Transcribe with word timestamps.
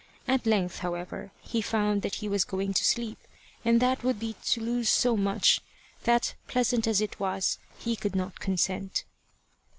At 0.27 0.47
length, 0.47 0.79
however, 0.79 1.31
he 1.41 1.61
found 1.61 2.01
that 2.01 2.15
he 2.15 2.27
was 2.27 2.43
going 2.43 2.73
to 2.73 2.83
sleep, 2.83 3.19
and 3.63 3.79
that 3.79 4.03
would 4.03 4.19
be 4.19 4.33
to 4.45 4.59
lose 4.59 4.89
so 4.89 5.15
much, 5.15 5.61
that, 6.05 6.33
pleasant 6.47 6.87
as 6.87 7.01
it 7.01 7.19
was, 7.19 7.59
he 7.77 7.95
could 7.95 8.15
not 8.15 8.39
consent. 8.39 9.03